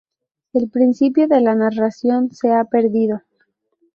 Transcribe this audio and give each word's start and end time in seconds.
El 0.53 0.67
principio 0.71 1.27
de 1.27 1.41
la 1.41 1.53
narración 1.53 2.31
se 2.31 2.51
ha 2.51 2.63
perdido. 2.65 3.21